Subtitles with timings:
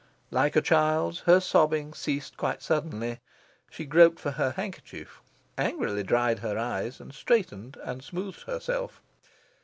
[0.31, 3.19] Like a child's, her sobbing ceased quite suddenly.
[3.69, 5.21] She groped for her handkerchief,
[5.59, 8.99] angrily dried her eyes, and straightened and smoothed herself.